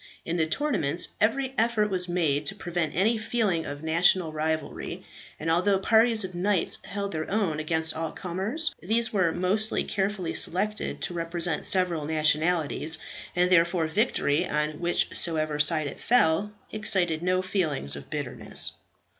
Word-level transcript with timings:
In 0.25 0.37
the 0.37 0.47
tournaments 0.47 1.09
every 1.21 1.53
effort 1.59 1.91
was 1.91 2.09
made 2.09 2.47
to 2.47 2.55
prevent 2.55 2.95
any 2.95 3.19
feeling 3.19 3.67
of 3.67 3.83
national 3.83 4.33
rivalry, 4.33 5.05
and 5.39 5.47
although 5.47 5.77
parties 5.77 6.23
of 6.23 6.33
knights 6.33 6.79
held 6.85 7.11
their 7.11 7.29
own 7.29 7.59
against 7.59 7.93
all 7.93 8.11
comers, 8.11 8.73
these 8.81 9.13
were 9.13 9.31
most 9.31 9.71
carefully 9.87 10.33
selected 10.33 11.01
to 11.01 11.13
represent 11.13 11.67
several 11.67 12.05
nationalities, 12.05 12.97
and 13.35 13.51
therefore 13.51 13.85
victory, 13.85 14.47
on 14.49 14.79
whichsoever 14.79 15.59
side 15.59 15.85
it 15.85 15.99
fell, 15.99 16.51
excited 16.71 17.21
no 17.21 17.43
feelings 17.43 17.95
of 17.95 18.09
bitterness. 18.09 18.73